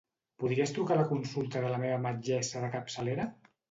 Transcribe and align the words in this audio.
Podries 0.43 0.73
trucar 0.77 0.95
a 0.95 1.01
la 1.01 1.05
consulta 1.13 1.63
de 1.69 1.71
la 1.77 1.81
meva 1.87 2.03
metgessa 2.09 2.67
de 2.67 2.75
capçalera? 2.79 3.33